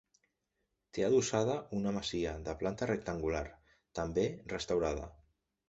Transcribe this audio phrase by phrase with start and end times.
[0.97, 3.45] Té adossada una masia de planta rectangular,
[4.03, 4.27] també
[4.59, 5.09] restaurada.